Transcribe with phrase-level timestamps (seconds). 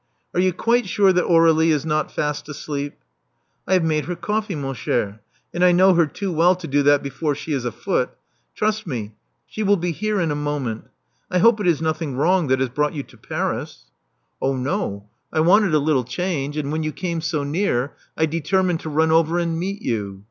[0.33, 2.95] Are you quite sure that Aur^lie is not fast asleep?"
[3.67, 5.19] I have made her coffee, mon cher;
[5.53, 8.09] and I know her too well to do that before she is afoot.
[8.55, 9.13] Trust me,
[9.45, 10.87] she will be here in a moment.
[11.29, 14.49] I hope it is nothing wrong that has brought you to Paris," J 60 Love
[14.53, 15.09] Among the Artists '*Oh no.
[15.33, 19.11] I wanted a little change; and when you came so near, I determined to run
[19.11, 20.19] over and meet you.